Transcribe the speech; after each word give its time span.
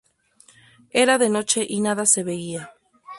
Era 1.03 1.19
de 1.19 1.29
noche 1.29 1.63
y 1.69 1.79
nada 1.79 2.07
se 2.07 2.23
veía. 2.23 2.73